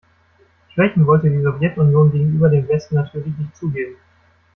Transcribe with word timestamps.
Schwächen 0.73 1.05
wollte 1.05 1.29
die 1.29 1.43
Sowjetunion 1.43 2.11
gegenüber 2.11 2.49
dem 2.49 2.67
Westen 2.67 2.95
natürlich 2.95 3.37
nicht 3.37 3.55
zugeben. 3.55 3.97